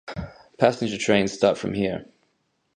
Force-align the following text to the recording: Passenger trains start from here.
Passenger 0.57 0.97
trains 0.97 1.31
start 1.31 1.59
from 1.59 1.75
here. 1.75 2.09